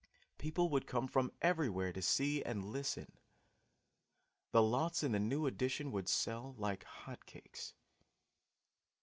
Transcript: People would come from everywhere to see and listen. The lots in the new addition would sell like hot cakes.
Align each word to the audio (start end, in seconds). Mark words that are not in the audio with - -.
People 0.39 0.67
would 0.71 0.87
come 0.87 1.07
from 1.07 1.31
everywhere 1.43 1.93
to 1.93 2.01
see 2.01 2.41
and 2.43 2.65
listen. 2.65 3.19
The 4.51 4.63
lots 4.63 5.03
in 5.03 5.11
the 5.11 5.19
new 5.19 5.45
addition 5.45 5.91
would 5.91 6.09
sell 6.09 6.55
like 6.57 6.83
hot 6.85 7.27
cakes. 7.27 7.75